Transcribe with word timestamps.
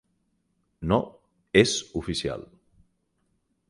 No 0.93 0.99
"és" 1.63 1.77
oficial. 2.05 2.51